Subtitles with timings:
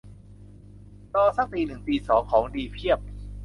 [1.13, 2.99] รอซักตีหนึ่งตีสอง ของดีเพียบ